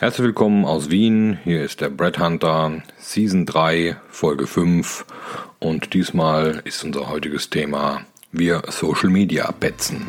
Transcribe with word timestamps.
Herzlich 0.00 0.26
willkommen 0.26 0.64
aus 0.64 0.90
Wien. 0.90 1.40
Hier 1.42 1.64
ist 1.64 1.80
der 1.80 1.90
Brad 1.90 2.20
Hunter, 2.20 2.84
Season 2.98 3.46
3, 3.46 3.96
Folge 4.08 4.46
5. 4.46 5.04
Und 5.58 5.92
diesmal 5.92 6.62
ist 6.64 6.84
unser 6.84 7.08
heutiges 7.08 7.50
Thema 7.50 8.02
wir 8.30 8.62
Social 8.68 9.10
Media 9.10 9.50
petzen. 9.50 10.06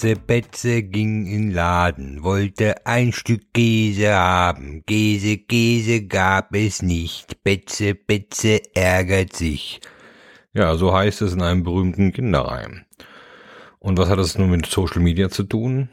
Betze, 0.00 0.16
Betze 0.16 0.82
ging 0.82 1.26
in 1.26 1.52
Laden, 1.52 2.22
wollte 2.22 2.86
ein 2.86 3.12
Stück 3.12 3.52
Käse 3.52 4.14
haben. 4.14 4.82
Käse, 4.86 5.36
Käse 5.36 6.06
gab 6.06 6.54
es 6.54 6.80
nicht. 6.80 7.44
Betze, 7.44 7.94
Betze 7.94 8.62
ärgert 8.74 9.36
sich. 9.36 9.82
Ja, 10.54 10.74
so 10.76 10.94
heißt 10.94 11.20
es 11.20 11.34
in 11.34 11.42
einem 11.42 11.64
berühmten 11.64 12.14
Kinderreim. 12.14 12.86
Und 13.78 13.98
was 13.98 14.08
hat 14.08 14.18
das 14.18 14.38
nun 14.38 14.48
mit 14.48 14.64
Social 14.64 15.02
Media 15.02 15.28
zu 15.28 15.42
tun? 15.42 15.90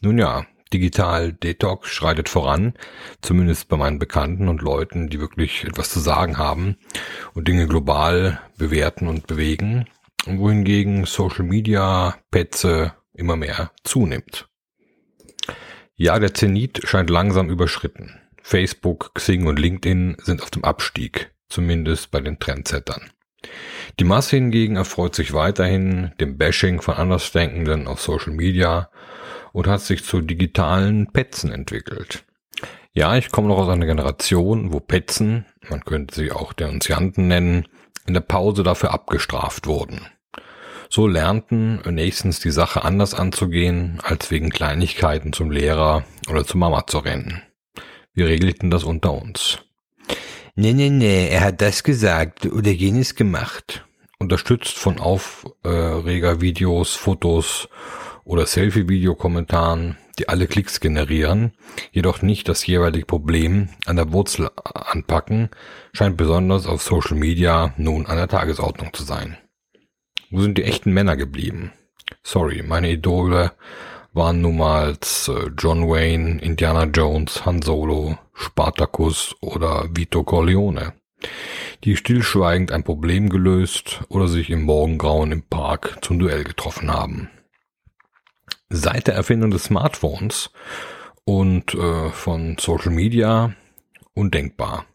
Nun 0.00 0.16
ja, 0.16 0.46
Digital 0.72 1.34
Detox 1.34 1.90
schreitet 1.90 2.30
voran, 2.30 2.72
zumindest 3.20 3.68
bei 3.68 3.76
meinen 3.76 3.98
Bekannten 3.98 4.48
und 4.48 4.62
Leuten, 4.62 5.10
die 5.10 5.20
wirklich 5.20 5.64
etwas 5.64 5.90
zu 5.90 6.00
sagen 6.00 6.38
haben 6.38 6.76
und 7.34 7.48
Dinge 7.48 7.66
global 7.66 8.40
bewerten 8.56 9.08
und 9.08 9.26
bewegen, 9.26 9.84
wohingegen 10.24 11.04
Social 11.04 11.44
Media 11.44 12.16
Petze 12.30 12.94
immer 13.16 13.36
mehr 13.36 13.72
zunimmt. 13.84 14.48
Ja, 15.94 16.18
der 16.18 16.34
Zenit 16.34 16.82
scheint 16.84 17.10
langsam 17.10 17.48
überschritten. 17.48 18.20
Facebook, 18.42 19.14
Xing 19.14 19.46
und 19.46 19.58
LinkedIn 19.58 20.18
sind 20.22 20.42
auf 20.42 20.50
dem 20.50 20.62
Abstieg, 20.62 21.32
zumindest 21.48 22.10
bei 22.10 22.20
den 22.20 22.38
Trendsettern. 22.38 23.10
Die 23.98 24.04
Masse 24.04 24.36
hingegen 24.36 24.76
erfreut 24.76 25.14
sich 25.14 25.32
weiterhin 25.32 26.12
dem 26.20 26.36
Bashing 26.36 26.80
von 26.80 26.94
Andersdenkenden 26.94 27.86
auf 27.86 28.00
Social 28.00 28.32
Media 28.32 28.90
und 29.52 29.66
hat 29.66 29.80
sich 29.80 30.04
zu 30.04 30.20
digitalen 30.20 31.12
Petzen 31.12 31.50
entwickelt. 31.50 32.24
Ja, 32.92 33.16
ich 33.16 33.30
komme 33.30 33.48
noch 33.48 33.58
aus 33.58 33.68
einer 33.68 33.86
Generation, 33.86 34.72
wo 34.72 34.80
Petzen, 34.80 35.44
man 35.68 35.84
könnte 35.84 36.14
sie 36.14 36.32
auch 36.32 36.52
Denunzianten 36.52 37.28
nennen, 37.28 37.66
in 38.06 38.14
der 38.14 38.20
Pause 38.20 38.62
dafür 38.62 38.92
abgestraft 38.92 39.66
wurden. 39.66 40.06
So 40.96 41.06
lernten 41.06 41.82
nächstens 41.90 42.40
die 42.40 42.50
Sache 42.50 42.82
anders 42.82 43.12
anzugehen, 43.12 43.98
als 44.02 44.30
wegen 44.30 44.48
Kleinigkeiten 44.48 45.34
zum 45.34 45.50
Lehrer 45.50 46.04
oder 46.30 46.46
zur 46.46 46.58
Mama 46.58 46.86
zu 46.86 46.96
rennen. 46.96 47.42
Wir 48.14 48.28
regelten 48.28 48.70
das 48.70 48.82
unter 48.82 49.12
uns. 49.12 49.58
Nee, 50.54 50.72
nee, 50.72 50.88
nee, 50.88 51.28
er 51.28 51.42
hat 51.42 51.60
das 51.60 51.82
gesagt 51.82 52.46
oder 52.46 52.70
jenes 52.70 53.14
gemacht. 53.14 53.84
Unterstützt 54.18 54.78
von 54.78 54.98
Aufregervideos, 54.98 56.94
Fotos 56.94 57.68
oder 58.24 58.46
Selfie-Video-Kommentaren, 58.46 59.98
die 60.18 60.30
alle 60.30 60.46
Klicks 60.46 60.80
generieren, 60.80 61.52
jedoch 61.92 62.22
nicht 62.22 62.48
das 62.48 62.66
jeweilige 62.66 63.04
Problem 63.04 63.68
an 63.84 63.96
der 63.96 64.14
Wurzel 64.14 64.48
anpacken, 64.64 65.50
scheint 65.92 66.16
besonders 66.16 66.64
auf 66.64 66.80
Social 66.80 67.18
Media 67.18 67.74
nun 67.76 68.06
an 68.06 68.16
der 68.16 68.28
Tagesordnung 68.28 68.94
zu 68.94 69.02
sein. 69.02 69.36
Wo 70.30 70.40
sind 70.40 70.58
die 70.58 70.64
echten 70.64 70.92
Männer 70.92 71.16
geblieben? 71.16 71.72
Sorry, 72.22 72.62
meine 72.62 72.90
Idole 72.90 73.52
waren 74.12 74.40
nun 74.40 74.56
mal 74.56 74.96
äh, 75.28 75.50
John 75.58 75.88
Wayne, 75.88 76.40
Indiana 76.40 76.84
Jones, 76.84 77.44
Han 77.44 77.62
Solo, 77.62 78.18
Spartacus 78.32 79.36
oder 79.40 79.88
Vito 79.94 80.24
Corleone, 80.24 80.94
die 81.84 81.96
stillschweigend 81.96 82.72
ein 82.72 82.82
Problem 82.82 83.28
gelöst 83.28 84.00
oder 84.08 84.26
sich 84.26 84.50
im 84.50 84.62
Morgengrauen 84.62 85.32
im 85.32 85.42
Park 85.42 85.98
zum 86.02 86.18
Duell 86.18 86.44
getroffen 86.44 86.92
haben. 86.92 87.30
Seit 88.68 89.06
der 89.06 89.14
Erfindung 89.14 89.50
des 89.50 89.64
Smartphones 89.64 90.50
und 91.24 91.74
äh, 91.74 92.10
von 92.10 92.56
Social 92.58 92.90
Media 92.90 93.54
undenkbar. 94.14 94.86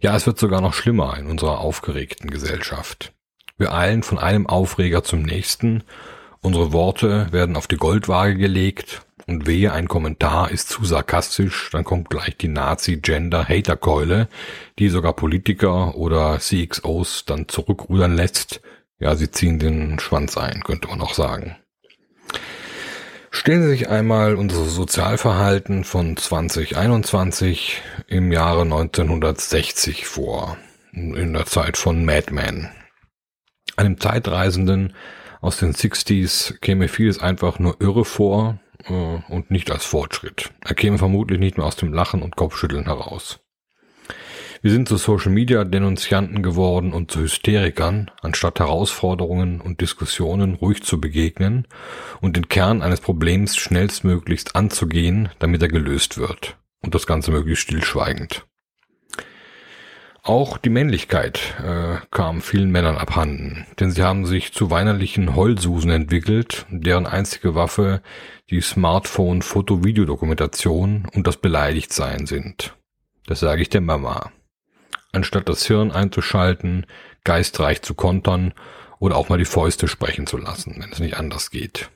Ja, 0.00 0.16
es 0.16 0.26
wird 0.26 0.38
sogar 0.38 0.60
noch 0.60 0.72
schlimmer 0.72 1.18
in 1.18 1.26
unserer 1.26 1.58
aufgeregten 1.60 2.30
Gesellschaft. 2.30 3.12
Wir 3.58 3.74
eilen 3.74 4.02
von 4.02 4.18
einem 4.18 4.46
Aufreger 4.46 5.04
zum 5.04 5.22
nächsten. 5.22 5.84
Unsere 6.40 6.72
Worte 6.72 7.32
werden 7.32 7.56
auf 7.56 7.66
die 7.66 7.76
Goldwaage 7.76 8.36
gelegt 8.36 9.02
und 9.26 9.46
wehe, 9.46 9.72
ein 9.72 9.88
Kommentar 9.88 10.50
ist 10.50 10.68
zu 10.68 10.84
sarkastisch, 10.84 11.70
dann 11.70 11.84
kommt 11.84 12.10
gleich 12.10 12.36
die 12.36 12.48
Nazi-Gender-Hater-Keule, 12.48 14.28
die 14.78 14.88
sogar 14.88 15.12
Politiker 15.12 15.94
oder 15.94 16.38
CXOs 16.38 17.24
dann 17.26 17.48
zurückrudern 17.48 18.16
lässt. 18.16 18.60
Ja, 18.98 19.14
sie 19.14 19.30
ziehen 19.30 19.58
den 19.58 19.98
Schwanz 19.98 20.36
ein, 20.36 20.62
könnte 20.62 20.88
man 20.88 21.00
auch 21.00 21.14
sagen. 21.14 21.56
Stellen 23.34 23.62
Sie 23.62 23.70
sich 23.70 23.88
einmal 23.88 24.36
unser 24.36 24.64
Sozialverhalten 24.64 25.84
von 25.84 26.16
2021 26.16 27.80
im 28.06 28.30
Jahre 28.30 28.62
1960 28.62 30.06
vor, 30.06 30.58
in 30.92 31.32
der 31.32 31.46
Zeit 31.46 31.78
von 31.78 32.04
Mad 32.04 32.32
Men. 32.32 32.68
Einem 33.82 33.98
Zeitreisenden 33.98 34.92
aus 35.40 35.56
den 35.56 35.72
60s 35.72 36.60
käme 36.60 36.86
vieles 36.86 37.18
einfach 37.18 37.58
nur 37.58 37.80
irre 37.80 38.04
vor 38.04 38.60
äh, 38.84 38.92
und 38.92 39.50
nicht 39.50 39.72
als 39.72 39.84
Fortschritt. 39.84 40.52
Er 40.60 40.76
käme 40.76 40.98
vermutlich 40.98 41.40
nicht 41.40 41.56
mehr 41.56 41.66
aus 41.66 41.74
dem 41.74 41.92
Lachen 41.92 42.22
und 42.22 42.36
Kopfschütteln 42.36 42.84
heraus. 42.84 43.40
Wir 44.60 44.70
sind 44.70 44.88
zu 44.88 44.98
Social 44.98 45.32
Media 45.32 45.64
Denunzianten 45.64 46.44
geworden 46.44 46.92
und 46.92 47.10
zu 47.10 47.22
Hysterikern, 47.22 48.08
anstatt 48.20 48.60
Herausforderungen 48.60 49.60
und 49.60 49.80
Diskussionen 49.80 50.54
ruhig 50.54 50.84
zu 50.84 51.00
begegnen 51.00 51.66
und 52.20 52.36
den 52.36 52.48
Kern 52.48 52.82
eines 52.82 53.00
Problems 53.00 53.56
schnellstmöglichst 53.56 54.54
anzugehen, 54.54 55.28
damit 55.40 55.60
er 55.60 55.68
gelöst 55.68 56.18
wird. 56.18 56.56
Und 56.82 56.94
das 56.94 57.08
Ganze 57.08 57.32
möglichst 57.32 57.64
stillschweigend. 57.64 58.46
Auch 60.24 60.56
die 60.56 60.70
Männlichkeit 60.70 61.56
äh, 61.64 61.96
kam 62.12 62.42
vielen 62.42 62.70
Männern 62.70 62.96
abhanden, 62.96 63.66
denn 63.80 63.90
sie 63.90 64.04
haben 64.04 64.24
sich 64.24 64.52
zu 64.52 64.70
weinerlichen 64.70 65.34
Heulsusen 65.34 65.90
entwickelt, 65.90 66.64
deren 66.70 67.06
einzige 67.06 67.56
Waffe 67.56 68.02
die 68.48 68.60
Smartphone-Foto-Videodokumentation 68.60 71.08
und 71.12 71.26
das 71.26 71.38
Beleidigtsein 71.38 72.26
sind. 72.26 72.76
Das 73.26 73.40
sage 73.40 73.62
ich 73.62 73.68
der 73.68 73.80
Mama. 73.80 74.30
Anstatt 75.10 75.48
das 75.48 75.66
Hirn 75.66 75.90
einzuschalten, 75.90 76.86
geistreich 77.24 77.82
zu 77.82 77.94
kontern 77.94 78.54
oder 79.00 79.16
auch 79.16 79.28
mal 79.28 79.38
die 79.38 79.44
Fäuste 79.44 79.88
sprechen 79.88 80.28
zu 80.28 80.36
lassen, 80.36 80.76
wenn 80.78 80.92
es 80.92 81.00
nicht 81.00 81.16
anders 81.16 81.50
geht. 81.50 81.90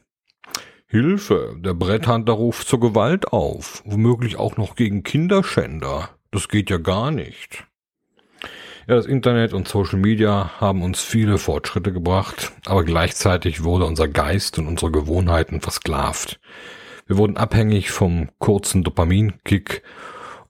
Hilfe, 0.88 1.54
der 1.60 1.75
Bretthunter 1.75 2.32
ruft 2.32 2.66
zur 2.66 2.81
Gewalt 2.81 3.32
auf, 3.32 3.84
womöglich 3.84 4.36
auch 4.36 4.56
noch 4.56 4.75
gegen 4.75 5.04
Kinderschänder. 5.04 6.09
Das 6.32 6.48
geht 6.48 6.70
ja 6.70 6.78
gar 6.78 7.12
nicht. 7.12 7.69
Ja, 8.88 8.94
das 8.94 9.06
Internet 9.06 9.52
und 9.52 9.66
Social 9.66 9.98
Media 9.98 10.52
haben 10.60 10.82
uns 10.82 11.00
viele 11.00 11.38
Fortschritte 11.38 11.92
gebracht, 11.92 12.52
aber 12.66 12.84
gleichzeitig 12.84 13.64
wurde 13.64 13.84
unser 13.84 14.06
Geist 14.06 14.60
und 14.60 14.69
unsere 14.69 14.92
Gewohnheiten 14.92 15.60
versklavt. 15.60 16.38
Wir 17.08 17.19
wurden 17.19 17.36
abhängig 17.36 17.91
vom 17.91 18.28
kurzen 18.38 18.84
Dopaminkick 18.84 19.82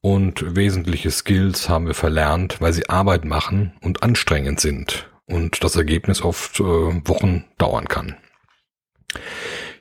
und 0.02 0.54
wesentliche 0.54 1.10
Skills 1.10 1.70
haben 1.70 1.86
wir 1.86 1.94
verlernt, 1.94 2.60
weil 2.60 2.74
sie 2.74 2.90
Arbeit 2.90 3.24
machen 3.24 3.72
und 3.80 4.02
anstrengend 4.02 4.60
sind 4.60 5.10
und 5.24 5.64
das 5.64 5.74
Ergebnis 5.74 6.20
oft 6.20 6.60
äh, 6.60 6.62
Wochen 6.62 7.46
dauern 7.56 7.86
kann. 7.88 8.16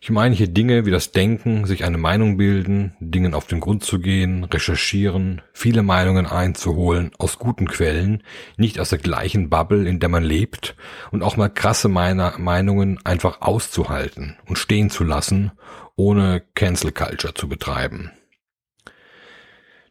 Ich 0.02 0.10
meine 0.10 0.36
hier 0.36 0.48
Dinge 0.48 0.86
wie 0.86 0.92
das 0.92 1.12
Denken, 1.12 1.66
sich 1.66 1.84
eine 1.84 1.98
Meinung 1.98 2.38
bilden, 2.38 2.96
Dingen 3.00 3.34
auf 3.34 3.48
den 3.48 3.60
Grund 3.60 3.84
zu 3.84 4.00
gehen, 4.00 4.44
recherchieren, 4.44 5.42
viele 5.54 5.84
Meinungen 5.84 6.26
einzuholen 6.26 7.12
aus 7.18 7.40
guten 7.40 7.68
Quellen, 7.68 8.24
nicht 8.58 8.80
aus 8.80 8.90
der 8.90 9.00
gleichen 9.00 9.50
Bubble, 9.50 9.88
in 9.88 10.00
der 10.00 10.10
man 10.10 10.24
lebt 10.24 10.76
und 11.12 11.24
auch 11.24 11.38
mal 11.38 11.50
krasse 11.50 11.88
Meinungen 11.88 13.00
einfach 13.04 13.42
auszuhalten 13.42 14.38
und 14.46 14.58
stehen 14.58 14.90
zu 14.90 15.04
lassen, 15.04 15.52
ohne 15.96 16.44
Cancel 16.56 16.92
Culture 16.92 17.34
zu 17.34 17.48
betreiben. 17.48 18.12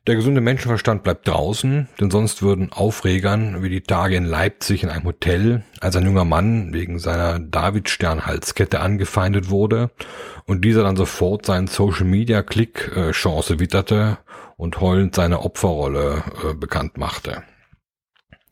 Der 0.06 0.16
gesunde 0.16 0.42
Menschenverstand 0.42 1.02
bleibt 1.02 1.26
draußen, 1.26 1.88
denn 1.98 2.10
sonst 2.10 2.42
würden 2.42 2.70
Aufregern 2.70 3.62
wie 3.62 3.70
die 3.70 3.80
Tage 3.80 4.16
in 4.16 4.26
Leipzig 4.26 4.82
in 4.82 4.90
einem 4.90 5.04
Hotel, 5.06 5.64
als 5.80 5.96
ein 5.96 6.04
junger 6.04 6.26
Mann 6.26 6.74
wegen 6.74 6.98
seiner 6.98 7.38
Davidstern-Halskette 7.38 8.80
angefeindet 8.80 9.48
wurde 9.48 9.90
und 10.44 10.62
dieser 10.62 10.82
dann 10.82 10.96
sofort 10.96 11.46
seinen 11.46 11.68
Social-Media-Klick-Chance 11.68 13.60
witterte 13.60 14.18
und 14.58 14.78
heulend 14.82 15.14
seine 15.14 15.40
Opferrolle 15.40 16.22
äh, 16.50 16.52
bekannt 16.52 16.98
machte. 16.98 17.42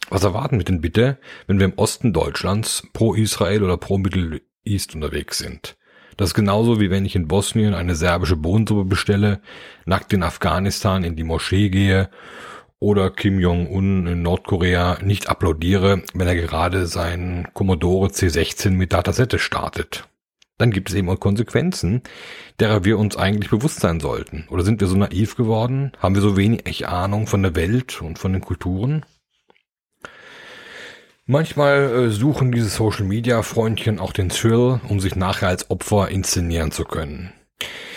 Was 0.09 0.25
erwarten 0.25 0.57
wir 0.57 0.65
denn 0.65 0.81
bitte, 0.81 1.19
wenn 1.47 1.59
wir 1.59 1.67
im 1.67 1.75
Osten 1.77 2.15
Deutschlands 2.15 2.83
pro 2.95 3.13
Israel 3.13 3.63
oder 3.63 3.77
pro 3.77 3.99
Mittel 3.99 4.41
East 4.65 4.95
unterwegs 4.95 5.37
sind. 5.39 5.77
Das 6.17 6.31
ist 6.31 6.35
genauso 6.35 6.81
wie 6.81 6.91
wenn 6.91 7.05
ich 7.05 7.17
in 7.17 7.29
Bosnien 7.29 7.75
eine 7.75 7.95
serbische 7.95 8.37
Bohnensuppe 8.37 8.85
bestelle, 8.85 9.41
nackt 9.87 10.13
in 10.13 10.23
Afghanistan 10.23 11.05
in 11.05 11.17
die 11.17 11.25
Moschee 11.25 11.71
gehe 11.71 12.11
oder 12.79 13.11
Kim 13.11 13.39
Jong-un 13.39 14.07
in 14.07 14.23
Nordkorea 14.23 14.99
nicht 15.03 15.29
applaudiere, 15.29 16.03
wenn 16.15 16.27
er 16.27 16.35
gerade 16.35 16.87
sein 16.87 17.47
Commodore 17.55 18.09
C16 18.09 18.71
mit 18.71 18.93
Datasette 18.93 19.39
startet. 19.39 20.09
Dann 20.59 20.71
gibt 20.71 20.91
es 20.91 20.95
eben 20.95 21.09
auch 21.09 21.19
Konsequenzen, 21.19 22.03
derer 22.61 22.85
wir 22.85 22.99
uns 22.99 23.17
eigentlich 23.17 23.51
bewusst 23.51 23.81
sein 23.81 24.01
sollten. 24.01 24.47
Oder 24.51 24.65
sind 24.65 24.81
wir 24.81 24.89
so 24.89 24.97
naiv 24.97 25.37
geworden? 25.37 25.93
Haben 25.99 26.15
wir 26.15 26.23
so 26.23 26.37
wenig 26.37 26.87
Ahnung 26.87 27.27
von 27.27 27.43
der 27.43 27.55
Welt 27.55 28.03
und 28.03 28.19
von 28.19 28.33
den 28.33 28.43
Kulturen? 28.43 29.05
Manchmal 31.27 32.07
äh, 32.07 32.11
suchen 32.11 32.51
diese 32.51 32.69
Social 32.69 33.05
Media 33.05 33.43
Freundchen 33.43 34.01
auch 34.01 34.13
den 34.13 34.29
Thrill, 34.29 34.81
um 34.89 34.99
sich 34.99 35.15
nachher 35.15 35.49
als 35.49 35.71
Opfer 35.71 36.09
inszenieren 36.09 36.73
zu 36.73 36.85
können. 36.85 37.33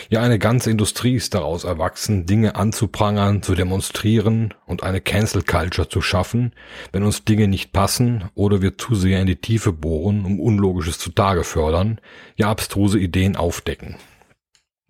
Ja, 0.09 0.21
eine 0.21 0.37
ganze 0.37 0.69
Industrie 0.69 1.15
ist 1.15 1.33
daraus 1.33 1.63
erwachsen, 1.63 2.27
Dinge 2.27 2.55
anzuprangern, 2.55 3.41
zu 3.41 3.55
demonstrieren 3.55 4.53
und 4.67 4.83
eine 4.83 5.01
Cancel 5.01 5.41
Culture 5.41 5.89
zu 5.89 6.01
schaffen, 6.01 6.53
wenn 6.91 7.01
uns 7.01 7.25
Dinge 7.25 7.47
nicht 7.47 7.73
passen 7.73 8.25
oder 8.35 8.61
wir 8.61 8.77
zu 8.77 8.93
sehr 8.93 9.19
in 9.19 9.25
die 9.25 9.37
Tiefe 9.37 9.73
bohren, 9.73 10.23
um 10.23 10.39
Unlogisches 10.39 10.99
zutage 10.99 11.43
fördern, 11.43 11.99
ja 12.35 12.51
abstruse 12.51 12.99
Ideen 12.99 13.35
aufdecken. 13.35 13.95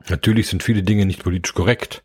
Natürlich 0.10 0.48
sind 0.50 0.62
viele 0.62 0.84
Dinge 0.84 1.06
nicht 1.06 1.24
politisch 1.24 1.54
korrekt, 1.54 2.04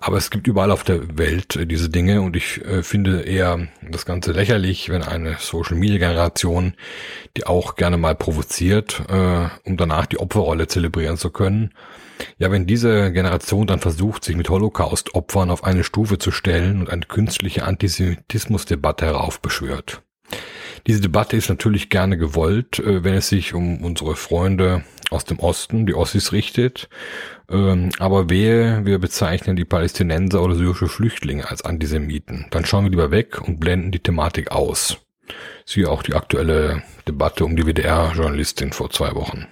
aber 0.00 0.16
es 0.16 0.30
gibt 0.30 0.46
überall 0.46 0.70
auf 0.70 0.84
der 0.84 1.18
Welt 1.18 1.56
äh, 1.56 1.66
diese 1.66 1.88
Dinge 1.88 2.20
und 2.22 2.36
ich 2.36 2.64
äh, 2.64 2.82
finde 2.82 3.22
eher 3.22 3.68
das 3.90 4.06
Ganze 4.06 4.32
lächerlich, 4.32 4.88
wenn 4.88 5.02
eine 5.02 5.36
Social 5.38 5.76
Media 5.76 5.98
Generation, 5.98 6.74
die 7.36 7.46
auch 7.46 7.76
gerne 7.76 7.96
mal 7.96 8.14
provoziert, 8.14 9.02
äh, 9.08 9.48
um 9.64 9.76
danach 9.76 10.06
die 10.06 10.18
Opferrolle 10.18 10.66
zelebrieren 10.66 11.16
zu 11.16 11.30
können, 11.30 11.72
ja, 12.38 12.50
wenn 12.50 12.66
diese 12.66 13.12
Generation 13.12 13.66
dann 13.66 13.80
versucht, 13.80 14.24
sich 14.24 14.36
mit 14.36 14.48
Holocaust-Opfern 14.48 15.50
auf 15.50 15.64
eine 15.64 15.84
Stufe 15.84 16.18
zu 16.18 16.30
stellen 16.30 16.80
und 16.80 16.90
eine 16.90 17.02
künstliche 17.02 17.64
Antisemitismusdebatte 17.64 19.06
heraufbeschwört. 19.06 20.02
Diese 20.86 21.00
Debatte 21.00 21.36
ist 21.36 21.48
natürlich 21.48 21.90
gerne 21.90 22.16
gewollt, 22.16 22.78
äh, 22.78 23.02
wenn 23.04 23.14
es 23.14 23.28
sich 23.28 23.54
um 23.54 23.82
unsere 23.82 24.16
Freunde 24.16 24.84
aus 25.10 25.24
dem 25.24 25.38
Osten, 25.38 25.86
die 25.86 25.94
Ossis 25.94 26.32
richtet. 26.32 26.88
Ähm, 27.48 27.90
aber 27.98 28.28
wehe, 28.28 28.84
wir 28.84 28.98
bezeichnen 28.98 29.56
die 29.56 29.64
Palästinenser 29.64 30.42
oder 30.42 30.54
syrische 30.54 30.88
Flüchtlinge 30.88 31.48
als 31.48 31.62
Antisemiten. 31.62 32.46
Dann 32.50 32.64
schauen 32.64 32.84
wir 32.84 32.90
lieber 32.90 33.10
weg 33.10 33.40
und 33.40 33.60
blenden 33.60 33.92
die 33.92 34.00
Thematik 34.00 34.50
aus. 34.50 34.98
Siehe 35.64 35.90
auch 35.90 36.02
die 36.02 36.14
aktuelle 36.14 36.82
Debatte 37.06 37.44
um 37.44 37.56
die 37.56 37.66
WDR-Journalistin 37.66 38.72
vor 38.72 38.90
zwei 38.90 39.14
Wochen. 39.14 39.46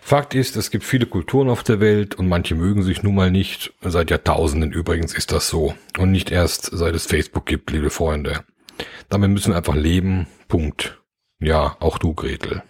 Fakt 0.00 0.34
ist, 0.34 0.54
es 0.54 0.70
gibt 0.70 0.84
viele 0.84 1.06
Kulturen 1.06 1.48
auf 1.48 1.64
der 1.64 1.80
Welt 1.80 2.14
und 2.14 2.28
manche 2.28 2.54
mögen 2.54 2.84
sich 2.84 3.02
nun 3.02 3.16
mal 3.16 3.30
nicht. 3.30 3.72
Seit 3.80 4.10
Jahrtausenden 4.10 4.70
übrigens 4.70 5.14
ist 5.14 5.32
das 5.32 5.48
so. 5.48 5.74
Und 5.98 6.12
nicht 6.12 6.30
erst 6.30 6.70
seit 6.72 6.94
es 6.94 7.06
Facebook 7.06 7.44
gibt, 7.44 7.72
liebe 7.72 7.90
Freunde. 7.90 8.44
Damit 9.08 9.30
müssen 9.30 9.52
wir 9.52 9.56
einfach 9.56 9.74
leben. 9.74 10.28
Punkt. 10.46 11.02
Ja, 11.40 11.76
auch 11.80 11.98
du, 11.98 12.14
Gretel. 12.14 12.62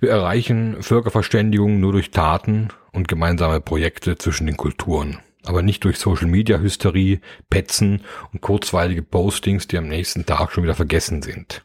Wir 0.00 0.10
erreichen 0.10 0.82
Völkerverständigung 0.82 1.80
nur 1.80 1.92
durch 1.92 2.10
Taten 2.10 2.68
und 2.92 3.08
gemeinsame 3.08 3.60
Projekte 3.60 4.16
zwischen 4.16 4.46
den 4.46 4.56
Kulturen, 4.56 5.18
aber 5.44 5.62
nicht 5.62 5.84
durch 5.84 5.98
Social 5.98 6.26
Media 6.26 6.58
Hysterie, 6.58 7.20
Petzen 7.48 8.02
und 8.32 8.40
kurzweilige 8.40 9.02
Postings, 9.02 9.68
die 9.68 9.78
am 9.78 9.88
nächsten 9.88 10.26
Tag 10.26 10.52
schon 10.52 10.64
wieder 10.64 10.74
vergessen 10.74 11.22
sind. 11.22 11.64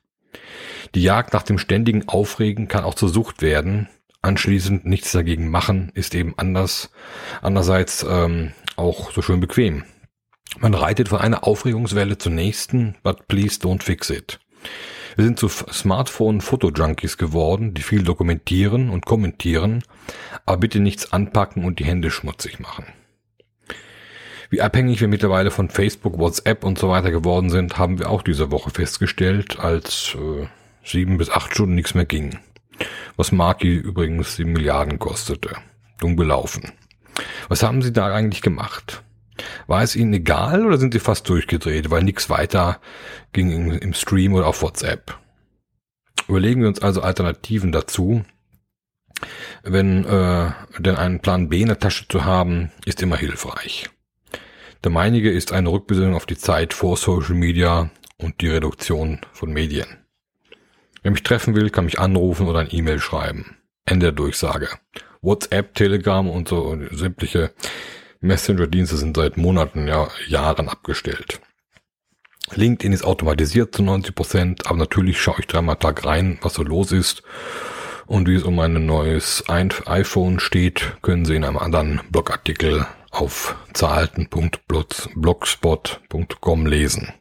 Die 0.95 1.03
Jagd 1.03 1.33
nach 1.33 1.43
dem 1.43 1.57
ständigen 1.57 2.07
Aufregen 2.07 2.67
kann 2.67 2.83
auch 2.83 2.95
zur 2.95 3.09
Sucht 3.09 3.41
werden. 3.41 3.87
Anschließend 4.21 4.85
nichts 4.85 5.11
dagegen 5.11 5.49
machen 5.49 5.91
ist 5.95 6.13
eben 6.13 6.33
anders, 6.37 6.91
andererseits 7.41 8.05
ähm, 8.07 8.53
auch 8.75 9.11
so 9.11 9.21
schön 9.21 9.39
bequem. 9.39 9.83
Man 10.59 10.73
reitet 10.73 11.09
von 11.09 11.19
einer 11.19 11.45
Aufregungswelle 11.45 12.17
zur 12.17 12.33
nächsten, 12.33 12.95
but 13.03 13.27
please 13.27 13.59
don't 13.59 13.81
fix 13.81 14.09
it. 14.09 14.39
Wir 15.15 15.25
sind 15.25 15.39
zu 15.39 15.47
Smartphone-Foto-Junkies 15.49 17.17
geworden, 17.17 17.73
die 17.73 17.81
viel 17.81 18.03
dokumentieren 18.03 18.89
und 18.89 19.05
kommentieren, 19.05 19.83
aber 20.45 20.57
bitte 20.57 20.79
nichts 20.79 21.11
anpacken 21.11 21.65
und 21.65 21.79
die 21.79 21.85
Hände 21.85 22.11
schmutzig 22.11 22.59
machen. 22.59 22.85
Wie 24.49 24.61
abhängig 24.61 24.99
wir 24.99 25.07
mittlerweile 25.07 25.49
von 25.49 25.69
Facebook, 25.69 26.17
WhatsApp 26.17 26.65
und 26.65 26.77
so 26.77 26.89
weiter 26.89 27.09
geworden 27.09 27.49
sind, 27.49 27.77
haben 27.77 27.99
wir 27.99 28.09
auch 28.09 28.21
diese 28.21 28.51
Woche 28.51 28.69
festgestellt, 28.69 29.59
als 29.59 30.15
äh, 30.15 30.47
sieben 30.83 31.17
bis 31.17 31.29
acht 31.29 31.53
Stunden 31.53 31.75
nichts 31.75 31.93
mehr 31.93 32.05
ging. 32.05 32.37
Was 33.15 33.31
Marki 33.31 33.73
übrigens 33.73 34.35
sieben 34.35 34.51
Milliarden 34.51 34.99
kostete. 34.99 35.55
Dumm 35.99 36.17
gelaufen. 36.17 36.71
Was 37.47 37.63
haben 37.63 37.81
Sie 37.81 37.93
da 37.93 38.13
eigentlich 38.13 38.41
gemacht? 38.41 39.03
War 39.67 39.83
es 39.83 39.95
Ihnen 39.95 40.13
egal 40.13 40.65
oder 40.65 40.77
sind 40.77 40.93
Sie 40.93 40.99
fast 40.99 41.27
durchgedreht, 41.29 41.89
weil 41.89 42.03
nichts 42.03 42.29
weiter 42.29 42.79
ging 43.33 43.71
im 43.71 43.93
Stream 43.93 44.33
oder 44.33 44.47
auf 44.47 44.61
WhatsApp? 44.61 45.17
Überlegen 46.27 46.61
wir 46.61 46.67
uns 46.67 46.81
also 46.81 47.01
Alternativen 47.01 47.71
dazu. 47.71 48.23
Wenn 49.63 50.05
äh, 50.05 50.51
denn 50.79 50.95
einen 50.95 51.19
Plan 51.19 51.49
B 51.49 51.61
in 51.61 51.67
der 51.67 51.79
Tasche 51.79 52.07
zu 52.07 52.25
haben, 52.25 52.71
ist 52.85 53.01
immer 53.01 53.17
hilfreich. 53.17 53.89
Der 54.83 54.91
meinige 54.91 55.29
ist 55.29 55.51
eine 55.51 55.69
Rückbesinnung 55.69 56.15
auf 56.15 56.25
die 56.25 56.37
Zeit 56.37 56.73
vor 56.73 56.97
Social 56.97 57.35
Media 57.35 57.91
und 58.17 58.41
die 58.41 58.47
Reduktion 58.47 59.19
von 59.31 59.53
Medien. 59.53 59.87
Wer 61.03 61.11
mich 61.11 61.23
treffen 61.23 61.55
will, 61.55 61.69
kann 61.69 61.85
mich 61.85 61.99
anrufen 61.99 62.47
oder 62.47 62.59
ein 62.59 62.69
E-Mail 62.71 62.99
schreiben. 62.99 63.57
Ende 63.85 64.07
der 64.07 64.13
Durchsage. 64.13 64.69
WhatsApp, 65.21 65.75
Telegram 65.75 66.27
und 66.29 66.47
so 66.47 66.77
sämtliche 66.91 67.53
Messenger-Dienste 68.21 68.97
sind 68.97 69.17
seit 69.17 69.37
Monaten, 69.37 69.87
ja 69.87 70.07
Jahren 70.27 70.69
abgestellt. 70.69 71.41
LinkedIn 72.53 72.93
ist 72.93 73.03
automatisiert 73.03 73.75
zu 73.75 73.81
90 73.83 74.15
Prozent, 74.15 74.67
aber 74.67 74.77
natürlich 74.77 75.21
schaue 75.21 75.39
ich 75.39 75.47
dreimal 75.47 75.77
Tag 75.77 76.05
rein, 76.05 76.37
was 76.41 76.53
so 76.53 76.63
los 76.63 76.91
ist. 76.91 77.23
Und 78.05 78.27
wie 78.27 78.35
es 78.35 78.43
um 78.43 78.55
mein 78.55 78.85
neues 78.85 79.45
iPhone 79.47 80.39
steht, 80.39 80.97
können 81.01 81.23
Sie 81.25 81.35
in 81.35 81.45
einem 81.45 81.57
anderen 81.57 82.01
Blogartikel 82.11 82.85
auf 83.09 83.55
zahlten.blogspot.com 83.73 86.65
lesen. 86.65 87.13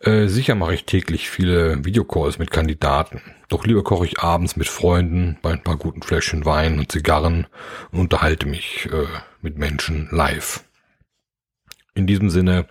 Äh, 0.00 0.28
sicher 0.28 0.54
mache 0.54 0.74
ich 0.74 0.84
täglich 0.84 1.28
viele 1.28 1.84
Videocalls 1.84 2.38
mit 2.38 2.50
Kandidaten. 2.50 3.20
Doch 3.48 3.66
lieber 3.66 3.82
koche 3.82 4.06
ich 4.06 4.20
abends 4.20 4.56
mit 4.56 4.68
Freunden 4.68 5.38
bei 5.42 5.52
ein 5.52 5.62
paar 5.62 5.76
guten 5.76 6.02
Fläschchen 6.02 6.44
Wein 6.44 6.78
und 6.78 6.92
Zigarren 6.92 7.46
und 7.90 8.00
unterhalte 8.00 8.46
mich 8.46 8.88
äh, 8.92 9.06
mit 9.42 9.58
Menschen 9.58 10.08
live. 10.12 10.64
In 11.94 12.06
diesem 12.06 12.30
Sinne, 12.30 12.66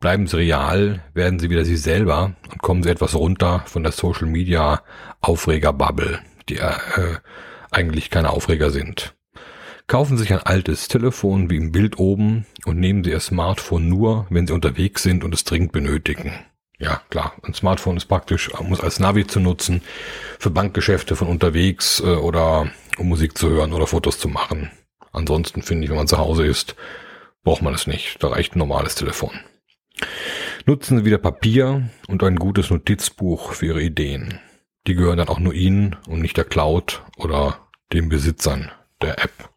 bleiben 0.00 0.26
Sie 0.26 0.38
real, 0.38 1.02
werden 1.12 1.38
Sie 1.38 1.50
wieder 1.50 1.66
Sie 1.66 1.76
selber 1.76 2.34
und 2.50 2.62
kommen 2.62 2.82
Sie 2.82 2.88
etwas 2.88 3.14
runter 3.14 3.62
von 3.66 3.82
der 3.82 3.92
Social 3.92 4.26
Media 4.26 4.82
Aufreger-Bubble, 5.20 6.20
die 6.48 6.56
äh, 6.56 6.72
eigentlich 7.70 8.08
keine 8.08 8.30
Aufreger 8.30 8.70
sind. 8.70 9.14
Kaufen 9.86 10.16
Sie 10.16 10.22
sich 10.22 10.32
ein 10.32 10.38
altes 10.38 10.88
Telefon 10.88 11.50
wie 11.50 11.56
im 11.56 11.72
Bild 11.72 11.98
oben 11.98 12.46
und 12.64 12.78
nehmen 12.78 13.04
Sie 13.04 13.10
Ihr 13.10 13.20
Smartphone 13.20 13.86
nur, 13.86 14.26
wenn 14.30 14.46
Sie 14.46 14.54
unterwegs 14.54 15.02
sind 15.02 15.24
und 15.24 15.34
es 15.34 15.44
dringend 15.44 15.72
benötigen. 15.72 16.32
Ja, 16.78 17.00
klar. 17.10 17.34
Ein 17.42 17.54
Smartphone 17.54 17.96
ist 17.96 18.06
praktisch, 18.06 18.50
muss 18.60 18.80
als 18.80 18.98
Navi 18.98 19.26
zu 19.26 19.40
nutzen, 19.40 19.82
für 20.38 20.50
Bankgeschäfte 20.50 21.16
von 21.16 21.28
unterwegs 21.28 22.00
äh, 22.00 22.16
oder 22.16 22.70
um 22.98 23.08
Musik 23.08 23.38
zu 23.38 23.48
hören 23.48 23.72
oder 23.72 23.86
Fotos 23.86 24.18
zu 24.18 24.28
machen. 24.28 24.70
Ansonsten 25.12 25.62
finde 25.62 25.84
ich, 25.84 25.90
wenn 25.90 25.96
man 25.96 26.08
zu 26.08 26.18
Hause 26.18 26.44
ist, 26.44 26.74
braucht 27.44 27.62
man 27.62 27.74
es 27.74 27.86
nicht. 27.86 28.22
Da 28.22 28.28
reicht 28.28 28.56
ein 28.56 28.58
normales 28.58 28.96
Telefon. 28.96 29.38
Nutzen 30.66 30.98
Sie 30.98 31.04
wieder 31.04 31.18
Papier 31.18 31.88
und 32.08 32.22
ein 32.24 32.36
gutes 32.36 32.70
Notizbuch 32.70 33.52
für 33.52 33.66
Ihre 33.66 33.82
Ideen. 33.82 34.40
Die 34.86 34.94
gehören 34.94 35.18
dann 35.18 35.28
auch 35.28 35.38
nur 35.38 35.54
Ihnen 35.54 35.96
und 36.08 36.20
nicht 36.20 36.36
der 36.36 36.44
Cloud 36.44 37.02
oder 37.16 37.60
den 37.92 38.08
Besitzern 38.08 38.72
der 39.00 39.22
App. 39.22 39.50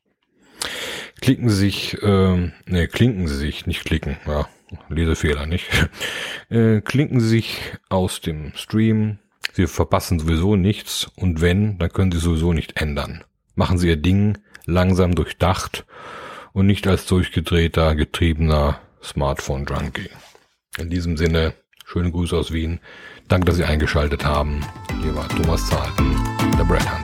Klicken 1.19 1.50
Sie 1.50 1.55
sich, 1.55 2.01
äh, 2.03 2.51
ne, 2.65 2.88
klinken 2.88 3.27
Sie 3.27 3.36
sich, 3.36 3.65
nicht 3.65 3.83
klicken, 3.83 4.17
ja, 4.27 4.47
Lesefehler, 4.89 5.45
nicht? 5.45 5.69
Äh, 6.50 6.79
klinken 6.79 7.19
Sie 7.19 7.27
sich 7.27 7.59
aus 7.89 8.21
dem 8.21 8.53
Stream. 8.55 9.19
Sie 9.51 9.67
verpassen 9.67 10.17
sowieso 10.17 10.55
nichts 10.55 11.12
und 11.17 11.41
wenn, 11.41 11.77
dann 11.77 11.91
können 11.91 12.13
Sie 12.13 12.19
sowieso 12.19 12.53
nicht 12.53 12.79
ändern. 12.79 13.25
Machen 13.55 13.77
Sie 13.77 13.89
Ihr 13.89 13.97
Ding 13.97 14.38
langsam 14.65 15.13
durchdacht 15.13 15.86
und 16.53 16.67
nicht 16.67 16.88
als 16.88 17.05
durchgedrehter, 17.05 17.95
getriebener 17.95 18.79
Smartphone-Junkie. 19.03 20.09
In 20.77 20.89
diesem 20.89 21.17
Sinne, 21.17 21.53
schöne 21.86 22.12
Grüße 22.12 22.38
aus 22.38 22.53
Wien. 22.53 22.79
Danke, 23.27 23.47
dass 23.47 23.57
Sie 23.57 23.65
eingeschaltet 23.65 24.24
haben. 24.24 24.62
Hier 25.01 25.13
war 25.13 25.27
Thomas 25.27 25.67
Zahlten, 25.67 26.15
der 26.57 26.63
Brad 26.63 27.03